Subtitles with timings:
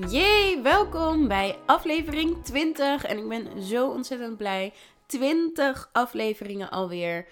[0.00, 3.04] Jee, welkom bij aflevering 20.
[3.04, 4.72] En ik ben zo ontzettend blij.
[5.06, 7.28] 20 afleveringen alweer.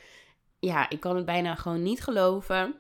[0.58, 2.74] Ja, ik kan het bijna gewoon niet geloven.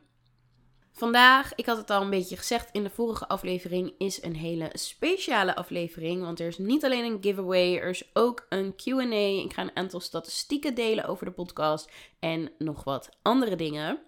[0.92, 4.70] Vandaag, ik had het al een beetje gezegd in de vorige aflevering, is een hele
[4.72, 6.22] speciale aflevering.
[6.22, 9.44] Want er is niet alleen een giveaway, er is ook een QA.
[9.44, 14.02] Ik ga een aantal statistieken delen over de podcast en nog wat andere dingen.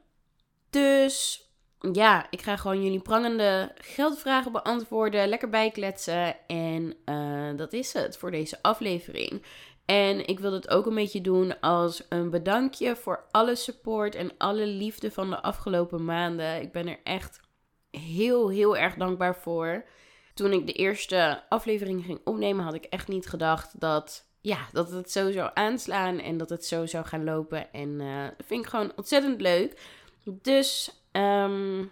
[0.70, 1.43] Dus
[1.92, 6.36] ja, ik ga gewoon jullie prangende geldvragen beantwoorden, lekker bijkletsen.
[6.46, 9.42] En uh, dat is het voor deze aflevering.
[9.84, 14.30] En ik wil het ook een beetje doen als een bedankje voor alle support en
[14.38, 16.60] alle liefde van de afgelopen maanden.
[16.60, 17.40] Ik ben er echt
[17.90, 19.84] heel, heel erg dankbaar voor.
[20.34, 24.90] Toen ik de eerste aflevering ging opnemen, had ik echt niet gedacht dat, ja, dat
[24.90, 27.72] het zo zou aanslaan en dat het zo zou gaan lopen.
[27.72, 29.80] En uh, dat vind ik gewoon ontzettend leuk.
[30.24, 31.90] Dus Um,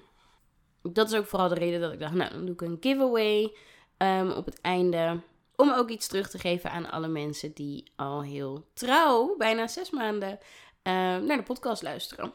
[0.83, 3.57] dat is ook vooral de reden dat ik dacht, nou, dan doe ik een giveaway
[3.99, 5.21] um, op het einde.
[5.57, 9.91] Om ook iets terug te geven aan alle mensen die al heel trouw, bijna zes
[9.91, 12.33] maanden, uh, naar de podcast luisteren.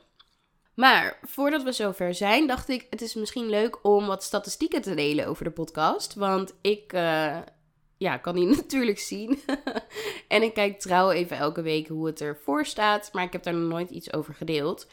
[0.74, 4.96] Maar voordat we zover zijn, dacht ik, het is misschien leuk om wat statistieken te
[4.96, 6.14] delen over de podcast.
[6.14, 7.38] Want ik uh,
[7.98, 9.40] ja, kan die natuurlijk zien.
[10.28, 13.10] en ik kijk trouw even elke week hoe het ervoor staat.
[13.14, 14.88] Maar ik heb daar nog nooit iets over gedeeld.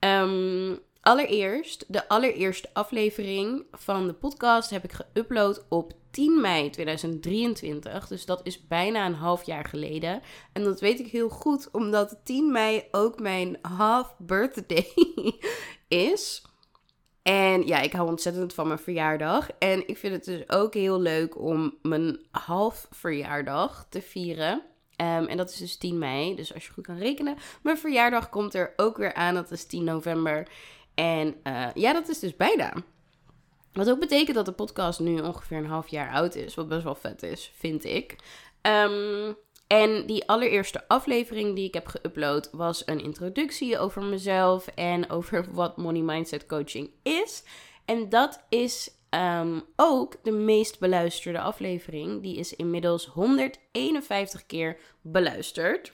[0.00, 8.06] Um, Allereerst, de allereerste aflevering van de podcast heb ik geüpload op 10 mei 2023.
[8.06, 10.22] Dus dat is bijna een half jaar geleden.
[10.52, 14.86] En dat weet ik heel goed, omdat 10 mei ook mijn half birthday
[16.12, 16.42] is.
[17.22, 19.50] En ja, ik hou ontzettend van mijn verjaardag.
[19.58, 24.62] En ik vind het dus ook heel leuk om mijn half verjaardag te vieren.
[25.00, 26.34] Um, en dat is dus 10 mei.
[26.34, 27.36] Dus als je goed kan rekenen.
[27.62, 29.34] Mijn verjaardag komt er ook weer aan.
[29.34, 30.48] Dat is 10 november.
[30.96, 32.72] En uh, ja, dat is dus bijna.
[33.72, 36.54] Wat ook betekent dat de podcast nu ongeveer een half jaar oud is.
[36.54, 38.16] Wat best wel vet is, vind ik.
[38.62, 39.36] Um,
[39.66, 45.46] en die allereerste aflevering die ik heb geüpload was een introductie over mezelf en over
[45.52, 47.42] wat Money Mindset Coaching is.
[47.84, 52.22] En dat is um, ook de meest beluisterde aflevering.
[52.22, 55.92] Die is inmiddels 151 keer beluisterd.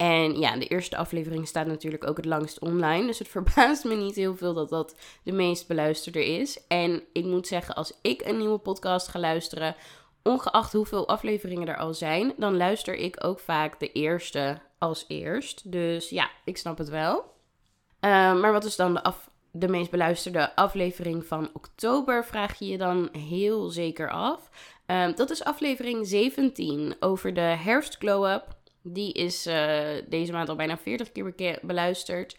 [0.00, 3.06] En ja, de eerste aflevering staat natuurlijk ook het langst online.
[3.06, 6.66] Dus het verbaast me niet heel veel dat dat de meest beluisterde is.
[6.66, 9.74] En ik moet zeggen, als ik een nieuwe podcast ga luisteren,
[10.22, 15.72] ongeacht hoeveel afleveringen er al zijn, dan luister ik ook vaak de eerste als eerst.
[15.72, 17.16] Dus ja, ik snap het wel.
[17.18, 19.12] Uh, maar wat is dan de,
[19.50, 22.24] de meest beluisterde aflevering van oktober?
[22.24, 24.50] Vraag je je dan heel zeker af.
[24.86, 28.58] Uh, dat is aflevering 17 over de herfst glow-up.
[28.82, 32.36] Die is uh, deze maand al bijna 40 keer beluisterd.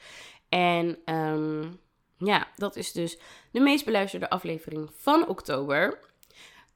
[0.49, 1.79] En um,
[2.17, 3.17] ja, dat is dus
[3.51, 5.99] de meest beluisterde aflevering van oktober.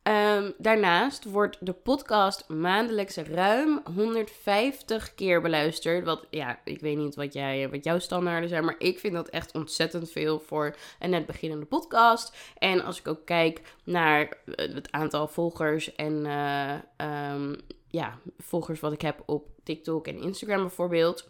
[0.07, 6.05] Um, daarnaast wordt de podcast maandelijks ruim 150 keer beluisterd.
[6.05, 9.29] Wat ja, ik weet niet wat, jij, wat jouw standaarden zijn, maar ik vind dat
[9.29, 12.53] echt ontzettend veel voor een net beginnende podcast.
[12.57, 17.51] En als ik ook kijk naar het aantal volgers en uh,
[17.95, 21.29] ja, volgers wat ik heb op TikTok en Instagram bijvoorbeeld.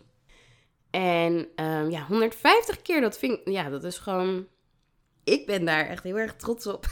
[0.90, 4.48] En um, ja, 150 keer, dat vind ik, ja, dat is gewoon.
[5.24, 6.86] Ik ben daar echt heel erg trots op.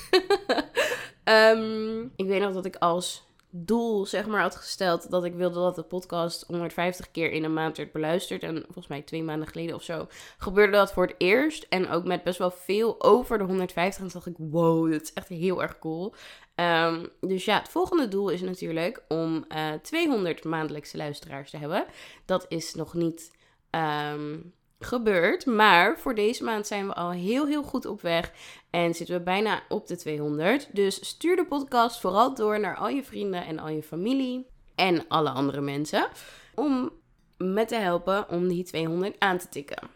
[1.24, 3.26] um, ik weet nog dat ik als
[3.56, 7.54] doel, zeg maar, had gesteld dat ik wilde dat de podcast 150 keer in een
[7.54, 8.44] maand werd beluisterd.
[8.44, 10.08] En volgens mij twee maanden geleden of zo
[10.38, 11.66] gebeurde dat voor het eerst.
[11.70, 14.04] En ook met best wel veel over de 150.
[14.04, 16.14] En toen dacht ik, wow, dat is echt heel erg cool.
[16.56, 21.58] Um, dus ja, het volgende doel is natuurlijk om uh, eh, 200 maandelijkse luisteraars te
[21.58, 21.86] hebben.
[22.26, 23.32] Dat is nog niet
[23.72, 24.54] um,
[24.84, 28.32] gebeurd, maar voor deze maand zijn we al heel, heel goed op weg.
[28.70, 30.70] En zitten we bijna op de 200.
[30.72, 34.48] Dus stuur de podcast vooral door naar al je vrienden en al je familie.
[34.76, 36.08] En alle andere mensen.
[36.56, 36.92] Om
[37.38, 39.90] met te helpen om die 200 aan te tikken.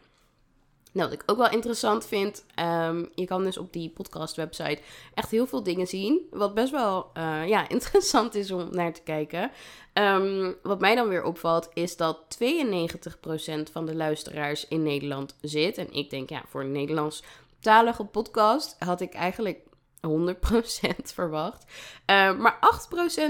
[0.97, 4.79] Nou, wat ik ook wel interessant vind, ehm, je kan dus op die podcast website
[5.13, 6.27] echt heel veel dingen zien.
[6.31, 9.51] Wat best wel uh, ja, interessant is om naar te kijken.
[9.93, 15.77] Um, wat mij dan weer opvalt, is dat 92% van de luisteraars in Nederland zit.
[15.77, 19.59] En ik denk, ja, voor een Nederlandstalige podcast had ik eigenlijk
[20.07, 20.09] 100%
[21.13, 21.63] verwacht.
[21.65, 22.59] Uh, maar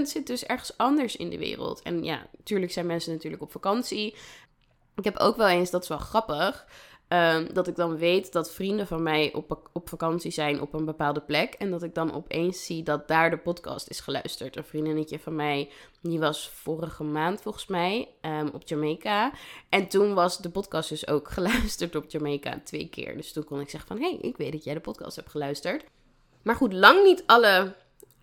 [0.00, 1.82] 8% zit dus ergens anders in de wereld.
[1.82, 4.14] En ja, natuurlijk zijn mensen natuurlijk op vakantie.
[4.96, 6.66] Ik heb ook wel eens, dat is wel grappig.
[7.08, 10.84] Um, dat ik dan weet dat vrienden van mij op, op vakantie zijn op een
[10.84, 11.54] bepaalde plek.
[11.54, 14.56] En dat ik dan opeens zie dat daar de podcast is geluisterd.
[14.56, 15.70] Een vriendinnetje van mij,
[16.02, 19.32] die was vorige maand volgens mij um, op Jamaica.
[19.68, 23.16] En toen was de podcast dus ook geluisterd op Jamaica twee keer.
[23.16, 25.30] Dus toen kon ik zeggen van, hé, hey, ik weet dat jij de podcast hebt
[25.30, 25.84] geluisterd.
[26.42, 27.74] Maar goed, lang niet alle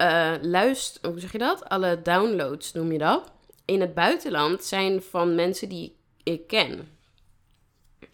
[0.02, 1.10] uh, luister...
[1.10, 1.70] Hoe zeg je dat?
[1.70, 3.32] Alle downloads, noem je dat?
[3.66, 6.95] In het buitenland zijn van mensen die ik ken.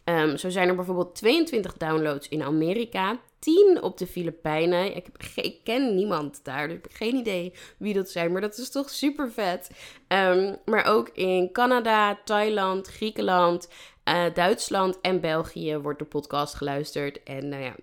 [0.05, 4.95] Um, zo zijn er bijvoorbeeld 22 downloads in Amerika, 10 op de Filipijnen.
[4.95, 5.05] Ik,
[5.35, 8.69] heb ken niemand daar, dus ik heb geen idee wie dat zijn, maar dat is
[8.69, 9.69] toch super vet.
[10.07, 13.69] Um, maar ook in Canada, Thailand, Griekenland,
[14.05, 17.23] uh, Duitsland en België wordt de podcast geluisterd.
[17.23, 17.75] En nou ja,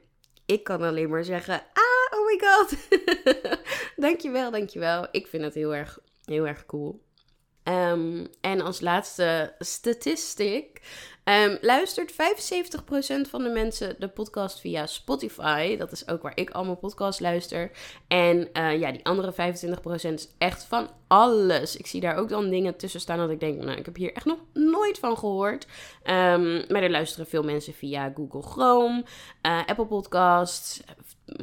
[0.47, 2.77] ik kan alleen maar zeggen, ah, oh my god.
[4.07, 5.07] dankjewel, dankjewel.
[5.11, 7.07] Ik vind het heel erg, heel erg cool.
[7.65, 10.81] Um, en als laatste statistic
[11.29, 12.17] Um, luistert 75%
[13.31, 15.77] van de mensen de podcast via Spotify.
[15.77, 17.71] Dat is ook waar ik al mijn podcast luister.
[18.07, 21.77] En uh, ja, die andere 25% is echt van alles.
[21.77, 24.13] Ik zie daar ook dan dingen tussen staan dat ik denk, nou, ik heb hier
[24.13, 25.67] echt nog nooit van gehoord.
[26.05, 29.05] Um, maar er luisteren veel mensen via Google Chrome,
[29.43, 30.81] uh, Apple Podcasts,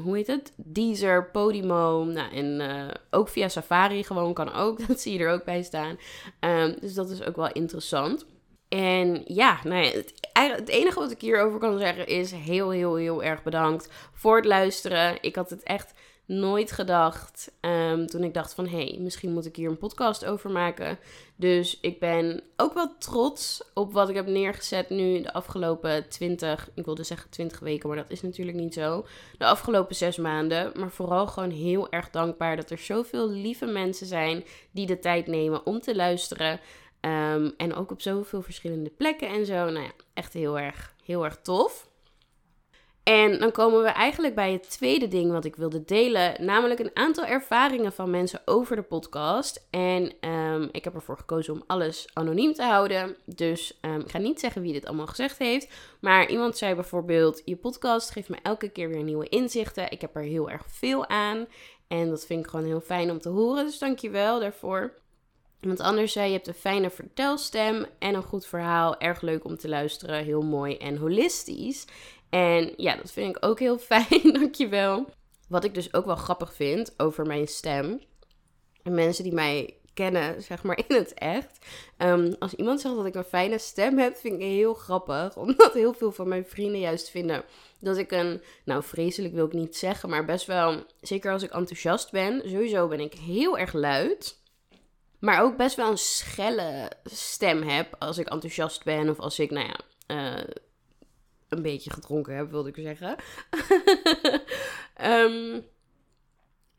[0.01, 0.53] hoe heet het?
[0.55, 2.03] Deezer, Podimo.
[2.03, 4.79] Nou, en uh, ook via Safari gewoon kan ook.
[4.87, 5.97] Dat zie je er ook bij staan.
[6.39, 8.25] Um, dus dat is ook wel interessant.
[8.67, 9.85] En ja, nou
[10.33, 14.45] het, enige wat ik hierover kan zeggen is heel, heel, heel erg bedankt voor het
[14.45, 15.17] luisteren.
[15.21, 15.93] Ik had het echt
[16.25, 18.67] nooit gedacht um, toen ik dacht van...
[18.67, 20.99] hé, hey, misschien moet ik hier een podcast over maken.
[21.35, 26.69] Dus ik ben ook wel trots op wat ik heb neergezet nu de afgelopen 20...
[26.73, 29.05] ik wilde zeggen 20 weken, maar dat is natuurlijk niet zo.
[29.37, 30.71] De afgelopen zes maanden.
[30.75, 34.43] Maar vooral gewoon heel erg dankbaar dat er zoveel lieve mensen zijn...
[34.71, 36.59] die de tijd nemen om te luisteren...
[37.05, 39.53] Um, en ook op zoveel verschillende plekken en zo.
[39.53, 41.87] Nou ja, echt heel erg, heel erg tof.
[43.03, 46.91] En dan komen we eigenlijk bij het tweede ding wat ik wilde delen, namelijk een
[46.93, 49.67] aantal ervaringen van mensen over de podcast.
[49.69, 53.15] En um, ik heb ervoor gekozen om alles anoniem te houden.
[53.25, 55.73] Dus um, ik ga niet zeggen wie dit allemaal gezegd heeft.
[55.99, 59.91] Maar iemand zei bijvoorbeeld: Je podcast geeft me elke keer weer nieuwe inzichten.
[59.91, 61.45] Ik heb er heel erg veel aan.
[61.87, 63.65] En dat vind ik gewoon heel fijn om te horen.
[63.65, 64.93] Dus dankjewel daarvoor.
[65.65, 68.99] Want anders zei je hebt een fijne vertelstem en een goed verhaal.
[68.99, 70.23] Erg leuk om te luisteren.
[70.23, 71.85] Heel mooi en holistisch.
[72.29, 74.33] En ja, dat vind ik ook heel fijn.
[74.33, 75.05] Dankjewel.
[75.47, 78.01] Wat ik dus ook wel grappig vind over mijn stem.
[78.83, 81.65] En mensen die mij kennen, zeg maar in het echt.
[81.97, 85.37] Um, als iemand zegt dat ik een fijne stem heb, vind ik heel grappig.
[85.45, 87.43] Omdat heel veel van mijn vrienden juist vinden
[87.79, 91.51] dat ik een, nou vreselijk wil ik niet zeggen, maar best wel, zeker als ik
[91.51, 94.43] enthousiast ben, sowieso ben ik heel erg luid.
[95.25, 99.51] Maar ook best wel een schelle stem heb als ik enthousiast ben of als ik,
[99.51, 99.79] nou ja,
[100.15, 100.43] uh,
[101.49, 103.15] een beetje gedronken heb, wilde ik zeggen.
[105.01, 105.65] um,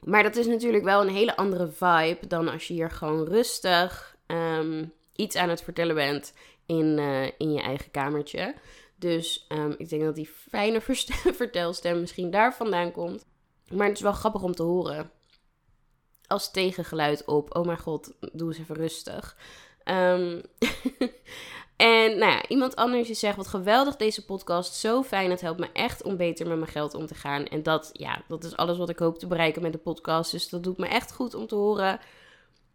[0.12, 4.16] maar dat is natuurlijk wel een hele andere vibe dan als je hier gewoon rustig
[4.26, 6.34] um, iets aan het vertellen bent
[6.66, 8.54] in, uh, in je eigen kamertje.
[8.96, 10.80] Dus um, ik denk dat die fijne
[11.42, 13.26] vertelstem misschien daar vandaan komt.
[13.72, 15.10] Maar het is wel grappig om te horen
[16.28, 17.56] als tegengeluid op.
[17.56, 19.36] Oh mijn god, doe eens even rustig.
[19.84, 20.42] Um,
[21.76, 24.74] en nou ja, iemand anders die zegt: Wat geweldig deze podcast.
[24.74, 25.30] Zo fijn.
[25.30, 27.46] Het helpt me echt om beter met mijn geld om te gaan.
[27.46, 30.30] En dat, ja, dat is alles wat ik hoop te bereiken met de podcast.
[30.30, 32.00] Dus dat doet me echt goed om te horen.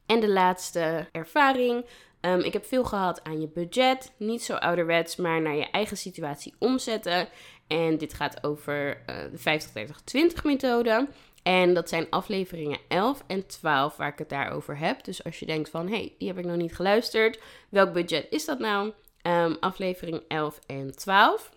[0.06, 1.86] En de laatste ervaring.
[2.22, 4.12] Um, ik heb veel gehad aan je budget.
[4.18, 7.28] Niet zo ouderwets, maar naar je eigen situatie omzetten.
[7.68, 11.08] En dit gaat over uh, de 50-30-20 methode.
[11.44, 15.04] En dat zijn afleveringen 11 en 12 waar ik het daarover heb.
[15.04, 17.40] Dus als je denkt van, hé, hey, die heb ik nog niet geluisterd.
[17.70, 18.92] Welk budget is dat nou?
[19.28, 21.52] Um, aflevering 11 en 12.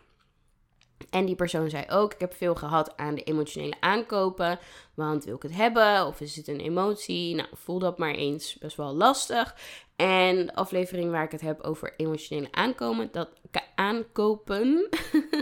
[1.10, 4.58] En die persoon zei ook: Ik heb veel gehad aan de emotionele aankopen.
[4.94, 6.06] Want wil ik het hebben?
[6.06, 7.34] Of is het een emotie?
[7.34, 9.56] Nou, voel dat maar eens best wel lastig.
[9.96, 13.28] En de aflevering waar ik het heb over emotionele aankomen, dat,
[13.74, 14.88] aankopen,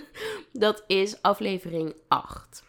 [0.53, 2.63] dat is aflevering 8.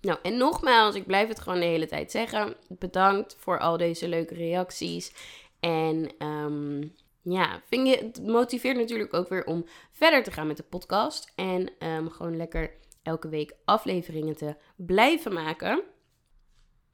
[0.00, 2.54] Nou, en nogmaals, ik blijf het gewoon de hele tijd zeggen.
[2.68, 5.12] Bedankt voor al deze leuke reacties.
[5.60, 10.56] En um, ja, vind je, het motiveert natuurlijk ook weer om verder te gaan met
[10.56, 11.32] de podcast.
[11.36, 15.82] En ehm, gewoon lekker elke week afleveringen te blijven maken.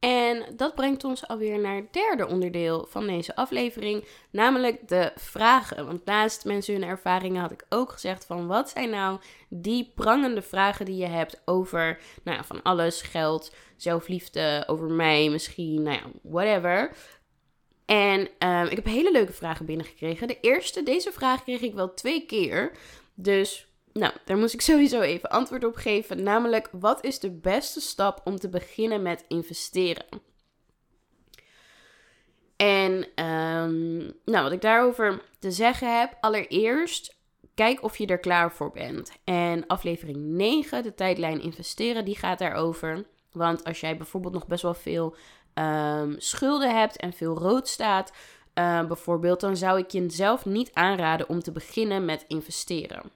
[0.06, 5.86] En dat brengt ons alweer naar het derde onderdeel van deze aflevering, namelijk de vragen.
[5.86, 10.42] Want naast mensen hun ervaringen had ik ook gezegd van wat zijn nou die prangende
[10.42, 15.96] vragen die je hebt over nou ja, van alles, geld, zelfliefde, over mij misschien, nou
[15.96, 16.96] ja, whatever.
[17.84, 20.28] En um, ik heb hele leuke vragen binnengekregen.
[20.28, 22.72] De eerste, deze vraag kreeg ik wel twee keer.
[23.14, 23.65] Dus
[23.96, 26.22] nou, daar moest ik sowieso even antwoord op geven.
[26.22, 30.04] Namelijk, wat is de beste stap om te beginnen met investeren?
[32.56, 36.16] En um, nou, wat ik daarover te zeggen heb.
[36.20, 37.16] Allereerst,
[37.54, 39.12] kijk of je er klaar voor bent.
[39.24, 43.06] En aflevering 9, de tijdlijn investeren, die gaat daarover.
[43.32, 45.16] Want als jij bijvoorbeeld nog best wel veel
[45.54, 48.12] um, schulden hebt en veel rood staat,
[48.54, 53.15] uh, bijvoorbeeld, dan zou ik je zelf niet aanraden om te beginnen met investeren.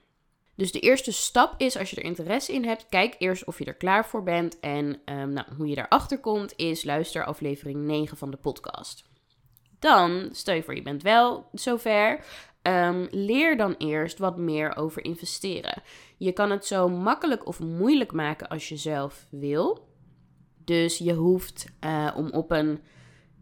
[0.61, 3.65] Dus de eerste stap is, als je er interesse in hebt, kijk eerst of je
[3.65, 4.61] er klaar voor bent.
[4.61, 9.05] En um, nou, hoe je daarachter komt, is luister aflevering 9 van de podcast.
[9.79, 12.25] Dan, stel je voor je bent wel zover,
[12.63, 15.83] um, leer dan eerst wat meer over investeren.
[16.17, 19.89] Je kan het zo makkelijk of moeilijk maken als je zelf wil.
[20.65, 22.81] Dus je hoeft uh, om op een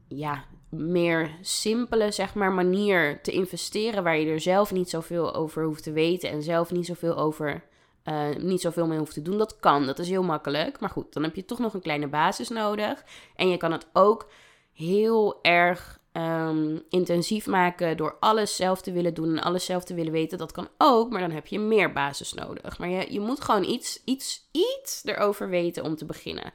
[0.09, 5.65] ja, meer simpele zeg maar, manier te investeren, waar je er zelf niet zoveel over
[5.65, 7.65] hoeft te weten en zelf niet zoveel over.
[8.05, 9.39] Uh, niet zoveel mee hoeft te doen.
[9.39, 10.81] Dat kan, dat is heel makkelijk.
[10.81, 13.05] Maar goed, dan heb je toch nog een kleine basis nodig.
[13.37, 14.31] En je kan het ook
[14.73, 19.95] heel erg um, intensief maken door alles zelf te willen doen en alles zelf te
[19.95, 20.39] willen weten.
[20.39, 22.79] Dat kan ook, maar dan heb je meer basis nodig.
[22.79, 26.53] Maar je, je moet gewoon iets, iets, iets erover weten om te beginnen.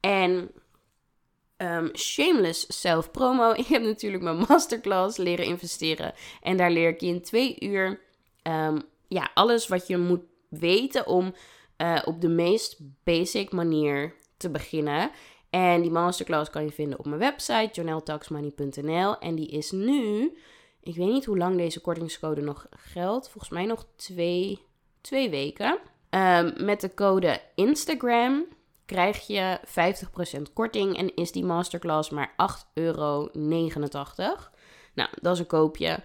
[0.00, 0.50] En
[1.56, 3.50] um, shameless self-promo.
[3.62, 6.12] Ik heb natuurlijk mijn masterclass leren investeren.
[6.42, 8.00] En daar leer ik je in twee uur
[8.42, 11.34] um, ja, alles wat je moet weten om
[11.78, 15.10] uh, op de meest basic manier te beginnen.
[15.50, 19.18] En die masterclass kan je vinden op mijn website, journaltaxmoney.nl.
[19.18, 20.36] En die is nu,
[20.82, 23.28] ik weet niet hoe lang deze kortingscode nog geldt.
[23.28, 24.58] Volgens mij nog twee,
[25.00, 25.78] twee weken.
[26.10, 28.46] Um, met de code Instagram
[28.86, 29.58] krijg je
[30.38, 32.36] 50% korting en is die masterclass maar 8,89
[32.74, 33.30] euro.
[34.94, 35.98] Nou, dat is een koopje.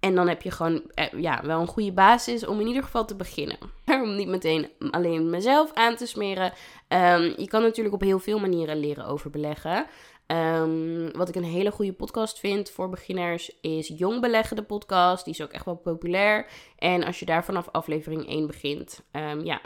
[0.00, 3.04] En dan heb je gewoon eh, ja, wel een goede basis om in ieder geval
[3.04, 3.56] te beginnen.
[4.02, 6.52] om niet meteen alleen mezelf aan te smeren.
[6.88, 9.86] Um, je kan natuurlijk op heel veel manieren leren over beleggen.
[10.26, 15.24] Um, wat ik een hele goede podcast vind voor beginners is Jong Beleggen, de podcast.
[15.24, 16.46] Die is ook echt wel populair.
[16.78, 19.60] En als je daar vanaf aflevering 1 begint, um, ja,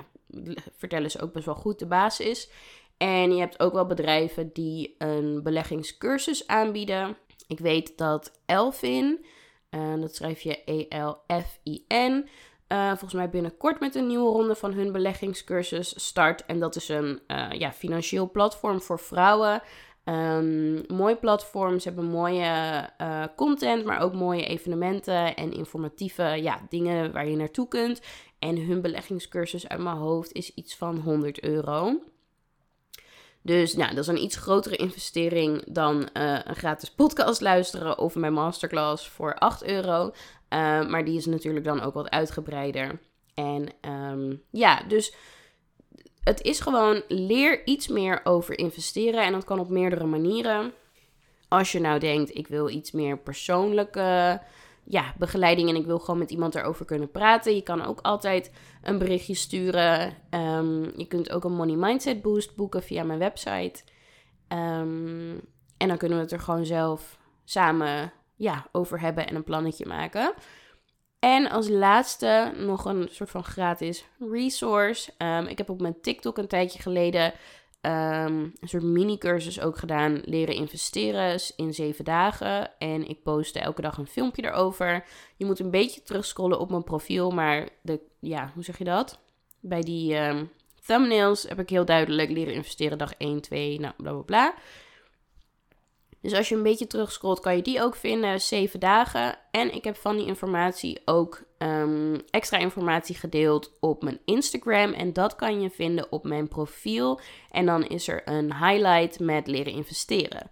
[0.77, 2.51] vertellen ze ook best wel goed de basis.
[2.97, 7.17] En je hebt ook wel bedrijven die een beleggingscursus aanbieden.
[7.47, 9.25] Ik weet dat Elfin,
[9.71, 12.29] uh, dat schrijf je E-L-F-I-N,
[12.69, 16.47] uh, volgens mij binnenkort met een nieuwe ronde van hun beleggingscursus start.
[16.47, 19.63] En dat is een uh, ja, financieel platform voor vrouwen.
[20.09, 21.79] Um, mooi platform.
[21.79, 27.37] Ze hebben mooie uh, content, maar ook mooie evenementen en informatieve ja, dingen waar je
[27.37, 28.00] naartoe kunt.
[28.38, 32.00] En hun beleggingscursus uit mijn hoofd is iets van 100 euro.
[33.43, 38.15] Dus nou, dat is een iets grotere investering dan uh, een gratis podcast luisteren of
[38.15, 40.07] mijn masterclass voor 8 euro.
[40.07, 40.12] Uh,
[40.88, 43.00] maar die is natuurlijk dan ook wat uitgebreider.
[43.35, 45.15] En um, ja, dus
[46.25, 49.25] het is gewoon leer iets meer over investeren.
[49.25, 50.73] En dat kan op meerdere manieren.
[51.49, 54.41] Als je nou denkt, ik wil iets meer persoonlijke
[54.85, 57.55] ja, begeleiding en ik wil gewoon met iemand erover kunnen praten.
[57.55, 60.17] Je kan ook altijd een berichtje sturen.
[60.31, 63.83] Um, je kunt ook een Money Mindset Boost boeken via mijn website.
[64.49, 65.41] Um,
[65.77, 69.87] en dan kunnen we het er gewoon zelf samen ja, over hebben en een plannetje
[69.87, 70.33] maken.
[71.19, 75.13] En als laatste nog een soort van gratis resource.
[75.19, 77.33] Um, ik heb op mijn TikTok een tijdje geleden
[77.83, 80.21] um, een soort mini-cursus ook gedaan.
[80.25, 82.79] Leren investeren in zeven dagen.
[82.79, 85.05] En ik postte elke dag een filmpje erover.
[85.37, 87.31] Je moet een beetje terugscrollen op mijn profiel.
[87.31, 89.19] Maar de, ja, hoe zeg je dat?
[89.61, 90.51] Bij die um,
[90.87, 94.55] thumbnails heb ik heel duidelijk leren investeren dag 1, 2, nou bla bla bla.
[96.21, 98.41] Dus als je een beetje terugscrollt, kan je die ook vinden.
[98.41, 99.39] Zeven dagen.
[99.51, 104.93] En ik heb van die informatie ook um, extra informatie gedeeld op mijn Instagram.
[104.93, 107.21] En dat kan je vinden op mijn profiel.
[107.51, 110.51] En dan is er een highlight met leren investeren.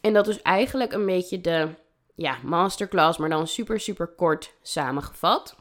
[0.00, 1.68] En dat is eigenlijk een beetje de
[2.14, 5.56] ja, masterclass, maar dan super, super kort samengevat.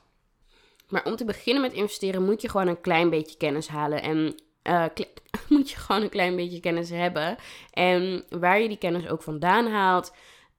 [0.90, 4.02] Maar om te beginnen met investeren moet je gewoon een klein beetje kennis halen.
[4.02, 4.86] En uh,
[5.50, 7.36] moet je gewoon een klein beetje kennis hebben.
[7.72, 10.12] En waar je die kennis ook vandaan haalt,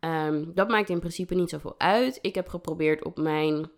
[0.05, 2.19] Ehm, dat maakt in principe niet zoveel uit.
[2.21, 3.71] Ik heb geprobeerd op mijn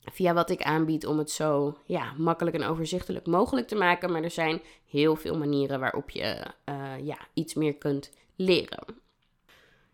[0.00, 4.12] via wat ik aanbied om het zo ja, makkelijk en overzichtelijk mogelijk te maken.
[4.12, 8.84] Maar er zijn heel veel manieren waarop je uh, ja, iets meer kunt leren.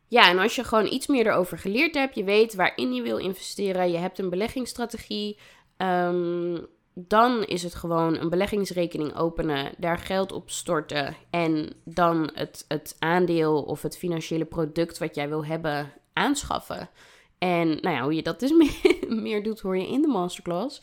[0.08, 3.18] Ja, en als je gewoon iets meer erover geleerd hebt, je weet waarin je wil
[3.18, 5.38] investeren, je hebt een beleggingsstrategie,
[5.76, 6.66] um,
[7.07, 12.97] dan is het gewoon een beleggingsrekening openen, daar geld op storten en dan het, het
[12.99, 16.90] aandeel of het financiële product wat jij wil hebben aanschaffen.
[17.38, 18.52] En nou ja, hoe je dat dus
[19.09, 20.81] meer, doet, hoor je in de masterclass.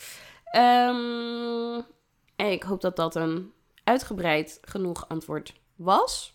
[0.52, 1.86] En
[2.36, 3.52] ik hoop dat dat een
[3.84, 6.35] uitgebreid genoeg antwoord was.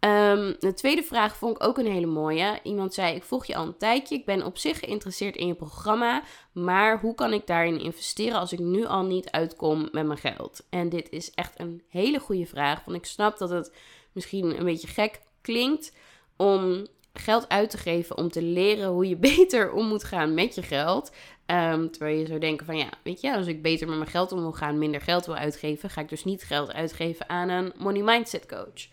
[0.00, 2.60] Um, de tweede vraag vond ik ook een hele mooie.
[2.62, 4.14] Iemand zei: Ik volg je al een tijdje.
[4.14, 6.22] Ik ben op zich geïnteresseerd in je programma.
[6.52, 10.66] Maar hoe kan ik daarin investeren als ik nu al niet uitkom met mijn geld?
[10.70, 12.84] En dit is echt een hele goede vraag.
[12.84, 13.72] Want ik snap dat het
[14.12, 15.92] misschien een beetje gek klinkt
[16.36, 20.54] om geld uit te geven om te leren hoe je beter om moet gaan met
[20.54, 21.12] je geld.
[21.46, 24.32] Um, terwijl je zou denken van ja, weet je, als ik beter met mijn geld
[24.32, 27.72] om wil gaan, minder geld wil uitgeven, ga ik dus niet geld uitgeven aan een
[27.76, 28.88] money mindset coach.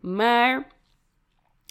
[0.00, 0.66] Maar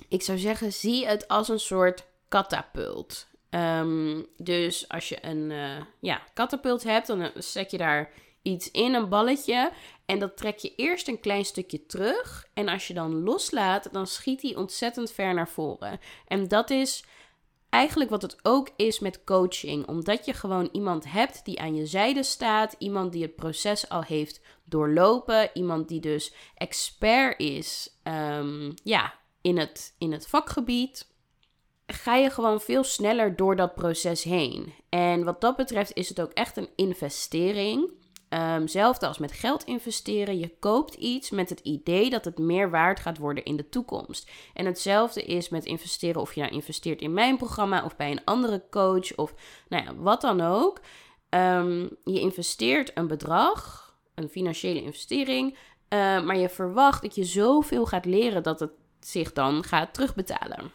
[0.09, 3.27] ik zou zeggen, zie het als een soort katapult.
[3.49, 8.93] Ehm, dus als je een uh, ja, katapult hebt, dan zet je daar iets in,
[8.93, 9.71] een balletje.
[10.05, 12.47] En dat trek je eerst een klein stukje terug.
[12.53, 15.99] En als je dan loslaat, dan schiet hij ontzettend ver naar voren.
[16.27, 17.03] En dat is
[17.75, 19.87] eigenlijk wat het ook is met coaching.
[19.87, 22.75] Omdat je gewoon iemand hebt die aan je zijde staat.
[22.77, 25.49] Iemand die het proces al heeft doorlopen.
[25.53, 31.07] Iemand die dus expert is um, ja, in, het, in het vakgebied.
[31.87, 34.73] Ga je gewoon veel sneller door dat proces heen.
[34.89, 37.89] En wat dat betreft is het ook echt een investering.
[38.29, 40.39] Um, zelfde als met geld investeren.
[40.39, 44.31] Je koopt iets met het idee dat het meer waard gaat worden in de toekomst.
[44.53, 46.21] En hetzelfde is met investeren.
[46.21, 49.33] Of je nou investeert in mijn programma of bij een andere coach of
[49.69, 50.81] nou ja, wat dan ook.
[51.29, 55.51] Um, je investeert een bedrag, een financiële investering.
[55.53, 55.57] Uh,
[56.23, 60.71] maar je verwacht dat je zoveel gaat leren dat het zich dan gaat terugbetalen.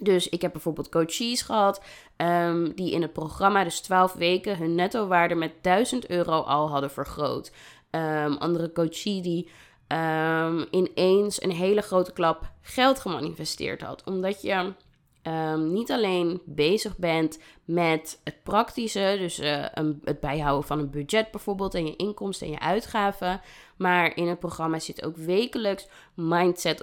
[0.00, 1.82] Dus ik heb bijvoorbeeld coaches gehad
[2.16, 6.90] um, die in het programma, dus 12 weken, hun netto-waarde met 1000 euro al hadden
[6.90, 7.52] vergroot.
[7.90, 9.48] Um, andere coaches die
[9.88, 14.04] um, ineens een hele grote klap geld gemanifesteerd had.
[14.04, 14.72] Omdat je
[15.56, 21.30] niet alleen bezig bent met het praktische, dus uh, een, het bijhouden van een budget
[21.30, 23.40] bijvoorbeeld en je inkomsten en je uitgaven,
[23.78, 26.82] maar in het programma zit ook wekelijks mindset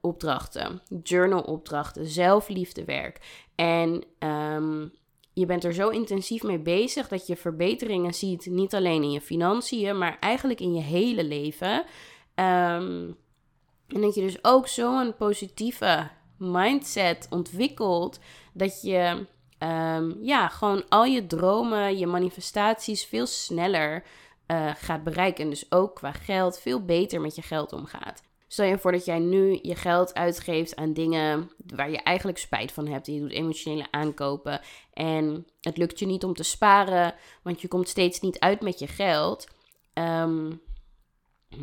[0.00, 3.44] opdrachten, journal opdrachten, zelfliefdewerk.
[3.54, 4.92] En um,
[5.32, 9.20] je bent er zo intensief mee bezig dat je verbeteringen ziet, niet alleen in je
[9.20, 11.84] financiën, maar eigenlijk in je hele leven.
[12.34, 13.16] Um,
[13.88, 18.18] en dat je dus ook zo'n positieve mindset ontwikkelt
[18.52, 19.26] dat je
[19.58, 24.04] um, ja, gewoon al je dromen, je manifestaties veel sneller
[24.52, 25.44] uh, gaat bereiken.
[25.44, 28.22] En dus ook qua geld veel beter met je geld omgaat.
[28.46, 32.72] Stel je voor dat jij nu je geld uitgeeft aan dingen waar je eigenlijk spijt
[32.72, 33.06] van hebt.
[33.06, 34.60] Je doet emotionele aankopen
[34.92, 38.78] en het lukt je niet om te sparen, want je komt steeds niet uit met
[38.78, 39.48] je geld.
[39.94, 40.60] Um,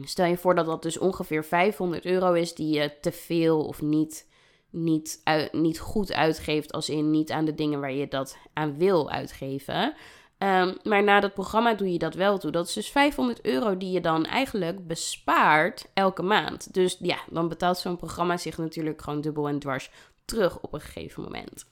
[0.04, 3.82] stel je voor dat dat dus ongeveer 500 euro is die je te veel of
[3.82, 4.28] niet
[4.72, 9.12] niet, niet goed uitgeeft, als in niet aan de dingen waar je dat aan wil
[9.12, 9.94] uitgeven.
[10.44, 12.52] Um, maar na dat programma doe je dat wel toe.
[12.52, 16.74] Dat is dus 500 euro die je dan eigenlijk bespaart elke maand.
[16.74, 19.92] Dus ja, dan betaalt zo'n programma zich natuurlijk gewoon dubbel en dwars
[20.26, 21.66] terug op een gegeven moment.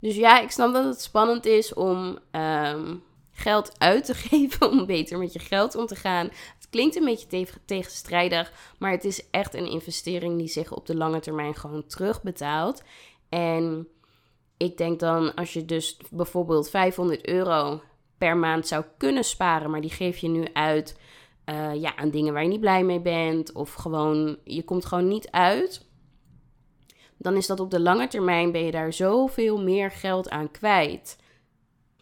[0.00, 4.86] Dus ja, ik snap dat het spannend is om um, geld uit te geven, om
[4.86, 6.26] beter met je geld om te gaan.
[6.26, 10.96] Het klinkt een beetje tegenstrijdig, maar het is echt een investering die zich op de
[10.96, 12.82] lange termijn gewoon terugbetaalt.
[13.28, 13.88] En
[14.56, 17.80] ik denk dan, als je dus bijvoorbeeld 500 euro
[18.20, 20.98] per maand zou kunnen sparen, maar die geef je nu uit
[21.46, 25.08] uh, ja, aan dingen waar je niet blij mee bent, of gewoon je komt gewoon
[25.08, 25.88] niet uit.
[27.16, 31.18] Dan is dat op de lange termijn ben je daar zoveel meer geld aan kwijt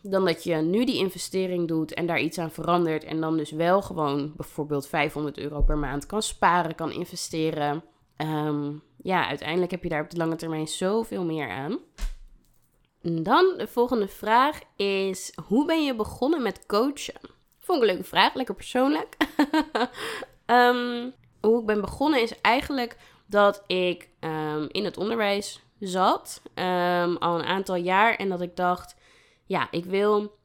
[0.03, 3.05] dan dat je nu die investering doet en daar iets aan verandert.
[3.05, 7.85] En dan dus wel gewoon bijvoorbeeld 500 euro per maand kan sparen, kan investeren.
[8.17, 11.79] Um, ja, uiteindelijk heb je daar op de lange termijn zoveel meer aan.
[13.03, 17.21] Dan de volgende vraag is: hoe ben je begonnen met coachen?
[17.59, 19.17] Vond ik een leuke vraag, lekker persoonlijk.
[20.47, 26.43] um, hoe ik ben begonnen is eigenlijk dat ik um, in het onderwijs zat
[27.19, 28.97] al een aantal jaar en dat ik dacht
[29.49, 30.39] ja, ik wil,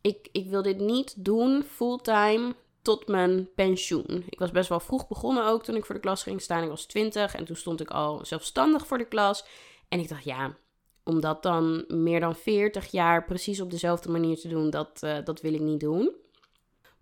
[0.00, 4.24] ik, ik wil dit niet doen fulltime tot mijn pensioen.
[4.28, 6.62] Ik was best wel vroeg begonnen ook toen ik voor de klas ging staan.
[6.62, 9.44] Ik was 20 en toen stond ik al zelfstandig voor de klas.
[9.88, 10.56] En ik dacht, ja,
[11.04, 15.16] om dat dan meer dan 40 jaar precies op dezelfde manier te doen, dat, uh,
[15.24, 16.14] dat wil ik niet doen.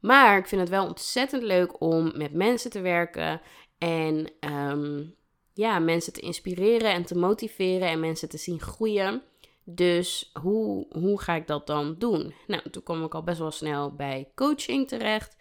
[0.00, 3.40] Maar ik vind het wel ontzettend leuk om met mensen te werken
[3.78, 5.14] en um,
[5.52, 9.22] ja, mensen te inspireren en te motiveren en mensen te zien groeien.
[9.64, 12.34] Dus hoe, hoe ga ik dat dan doen?
[12.46, 15.36] Nou, toen kwam ik al best wel snel bij coaching terecht.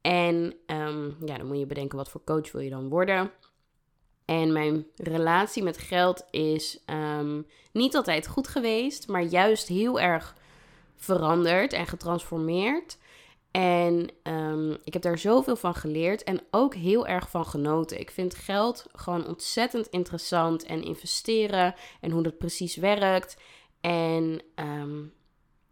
[0.00, 3.30] En um, ja, dan moet je bedenken wat voor coach wil je dan worden.
[4.30, 10.36] En mijn relatie met geld is um, niet altijd goed geweest, maar juist heel erg
[10.96, 12.98] veranderd en getransformeerd.
[13.50, 18.00] En um, ik heb daar zoveel van geleerd en ook heel erg van genoten.
[18.00, 23.36] Ik vind geld gewoon ontzettend interessant en investeren en hoe dat precies werkt.
[23.80, 25.12] En um,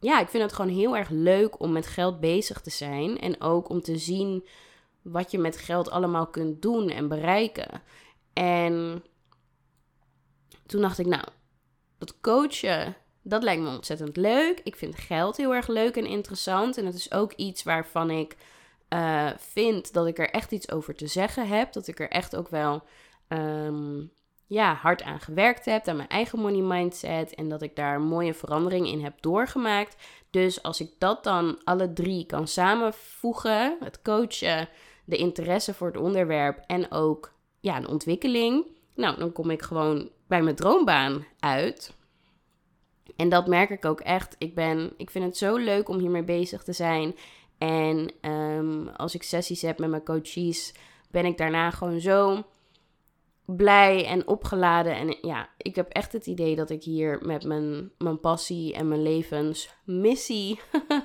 [0.01, 3.19] ja, ik vind het gewoon heel erg leuk om met geld bezig te zijn.
[3.19, 4.47] En ook om te zien
[5.03, 7.83] wat je met geld allemaal kunt doen en bereiken.
[8.39, 9.05] En
[10.67, 11.25] toen dacht ik, nou,
[11.99, 14.61] dat coachen, dat lijkt me ontzettend leuk.
[14.65, 16.77] Ik vind geld heel erg leuk en interessant.
[16.77, 18.37] En het is ook iets waarvan ik
[18.89, 21.73] uh, vind dat ik er echt iets over te zeggen heb.
[21.73, 22.83] Dat ik er echt ook wel
[23.29, 24.13] um,
[24.47, 28.35] ja, hard aan gewerkt heb, aan mijn eigen money mindset en dat ik daar mooie
[28.35, 29.97] verandering in heb doorgemaakt.
[30.31, 34.69] Dus als ik dat dan alle drie kan samenvoegen, het coachen,
[35.05, 40.11] de interesse voor het onderwerp en ook ja, een ontwikkeling, nou, dan kom ik gewoon
[40.27, 41.97] bij mijn droombaan uit.
[43.17, 44.35] En dat merk ik ook echt.
[44.39, 47.15] Ik, ben, ik vind het zo leuk om hiermee bezig te zijn.
[47.59, 50.75] En um, als ik sessies heb met mijn coaches,
[51.11, 52.45] ben ik daarna gewoon zo
[53.45, 54.97] blij en opgeladen.
[54.97, 58.89] En ja, ik heb echt het idee dat ik hier met mijn, mijn passie en
[58.89, 60.61] mijn levensmissie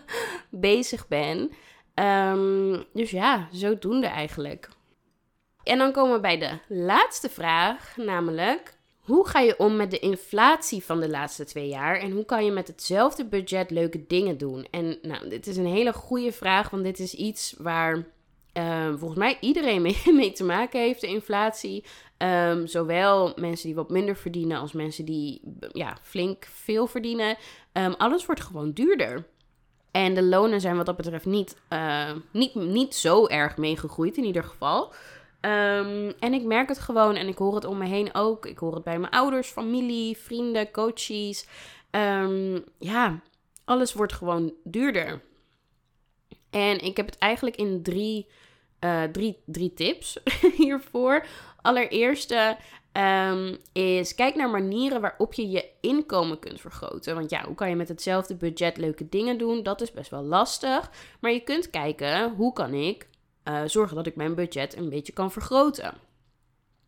[0.50, 1.52] bezig ben.
[1.96, 4.70] Um, dus ja, zodoende eigenlijk.
[5.64, 8.82] En dan komen we bij de laatste vraag, namelijk...
[9.04, 12.00] Hoe ga je om met de inflatie van de laatste twee jaar?
[12.00, 14.68] En hoe kan je met hetzelfde budget leuke dingen doen?
[14.72, 18.06] En nou, dit is een hele goede vraag, want dit is iets waar
[18.54, 19.82] uh, volgens mij iedereen
[20.16, 21.84] mee, te maken heeft, de inflatie.
[22.18, 27.38] Um, zowel mensen die wat minder verdienen als mensen die ja, flink veel verdienen.
[27.74, 29.28] Um, alles wordt gewoon duurder.
[29.92, 34.24] En de lonen zijn wat dat betreft niet, uh, niet, niet zo erg meegegroeid in
[34.24, 34.94] ieder geval.
[35.46, 38.46] Um, en ik merk het gewoon en ik hoor het om me heen ook.
[38.46, 41.48] Ik hoor het bij mijn ouders, familie, vrienden, coaches.
[42.80, 43.22] ja,
[43.66, 45.22] alles wordt gewoon duurder.
[46.50, 48.28] En ik heb het eigenlijk in drie,
[48.80, 50.20] uh, drie, drie tips
[50.58, 51.26] hiervoor.
[51.62, 52.58] Allereerste
[52.94, 57.16] um, is kijk naar manieren waarop je je inkomen kunt vergroten.
[57.16, 59.64] Want ja, hoe kan je met hetzelfde budget leuke dingen doen?
[59.64, 60.92] Dat is best wel lastig.
[61.20, 63.08] Maar je kunt kijken hoe kan ik
[63.44, 65.94] uh, zorgen dat ik mijn budget een beetje kan vergroten.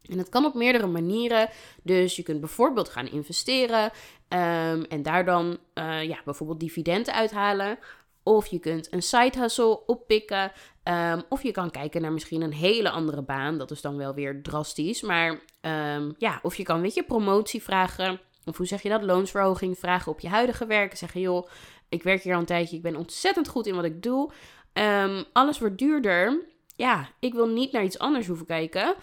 [0.10, 1.50] En dat kan op meerdere manieren.
[1.84, 7.80] Dus je kunt bijvoorbeeld gaan investeren um, en daar dan uh, ja, bijvoorbeeld dividenden uithalen.
[8.24, 10.52] Of je kunt een side hustle oppikken.
[10.84, 13.58] Um, of je kan kijken naar misschien een hele andere baan.
[13.58, 15.02] Dat is dan wel weer drastisch.
[15.02, 15.30] Maar
[15.62, 18.20] um, ja, of je kan, weet je, promotie vragen.
[18.46, 19.04] Of hoe zeg je dat?
[19.04, 20.96] Loonsverhoging vragen op je huidige werk.
[20.96, 21.48] Zeggen, joh,
[21.96, 22.76] ik werk hier al een tijdje.
[22.76, 24.32] Ik ben ontzettend goed in wat ik doe.
[24.74, 26.46] Um, alles wordt duurder.
[26.76, 28.96] Ja, ik wil niet naar iets anders hoeven kijken.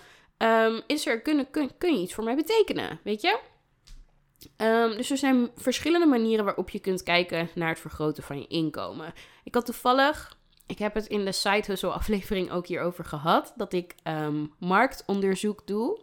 [0.87, 3.01] is er, kun, kun, je iets voor mij betekenen?
[3.05, 3.39] Weet je?
[4.57, 8.47] Um, dus er zijn verschillende manieren waarop je kunt kijken naar het vergroten van je
[8.47, 9.13] inkomen.
[9.45, 13.73] Ik had toevallig, ik heb het in de Side Hustle aflevering ook hierover gehad, dat
[13.73, 13.95] ik
[14.59, 15.99] marktonderzoek doe.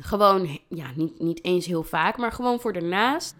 [0.00, 3.36] Gewoon, ja, niet, niet eens heel vaak, maar gewoon voor daarnaast.